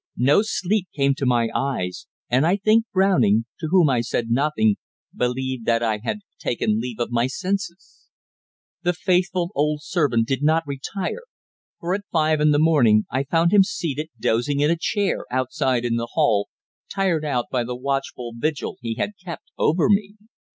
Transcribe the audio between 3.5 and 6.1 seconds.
to whom I said nothing believed that I